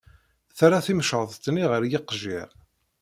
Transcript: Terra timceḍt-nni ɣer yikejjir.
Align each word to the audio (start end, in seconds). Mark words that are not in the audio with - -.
Terra 0.57 0.79
timceḍt-nni 0.85 1.65
ɣer 1.71 1.81
yikejjir. 1.85 2.49